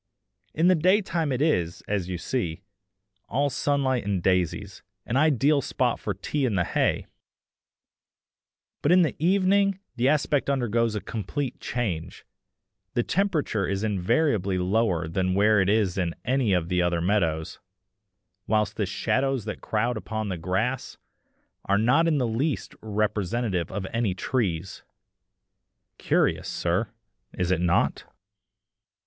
In 0.55 0.67
the 0.67 0.73
day 0.73 0.99
time 1.03 1.31
it 1.31 1.43
is, 1.43 1.83
as 1.87 2.09
you 2.09 2.17
see, 2.17 2.63
all 3.29 3.51
sunlight 3.51 4.03
and 4.03 4.23
daisies, 4.23 4.81
an 5.05 5.15
ideal 5.15 5.61
spot 5.61 5.99
for 5.99 6.15
tea 6.15 6.43
in 6.43 6.55
the 6.55 6.63
hay; 6.63 7.05
but 8.81 8.91
in 8.91 9.03
the 9.03 9.15
evening 9.23 9.77
the 9.97 10.09
aspect 10.09 10.49
undergoes 10.49 10.95
a 10.95 11.01
complete 11.01 11.59
change. 11.59 12.25
The 12.95 13.03
temperature 13.03 13.67
is 13.67 13.83
invariably 13.83 14.57
lower 14.57 15.07
there 15.07 15.23
than 15.23 15.37
it 15.37 15.69
is 15.69 15.99
in 15.99 16.15
any 16.25 16.51
of 16.51 16.67
the 16.67 16.81
other 16.81 16.99
meadows, 16.99 17.59
whilst 18.47 18.77
the 18.77 18.87
shadows 18.87 19.45
that 19.45 19.61
crowd 19.61 19.97
upon 19.97 20.29
the 20.29 20.37
grass 20.39 20.97
are 21.65 21.77
not 21.77 22.07
in 22.07 22.17
the 22.17 22.25
least 22.27 22.73
representative 22.81 23.71
of 23.71 23.85
any 23.93 24.15
trees! 24.15 24.81
Curious, 25.99 26.47
sir, 26.49 26.87
is 27.33 27.51
it 27.51 27.61
not?" 27.61 28.05